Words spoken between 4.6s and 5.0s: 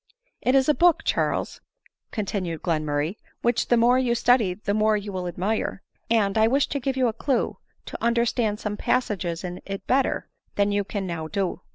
more